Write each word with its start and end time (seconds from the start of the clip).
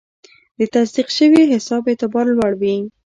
د 0.59 0.61
تصدیق 0.73 1.07
شوي 1.17 1.43
حساب 1.51 1.83
اعتبار 1.89 2.25
لوړ 2.35 2.51
وي. 2.61 2.75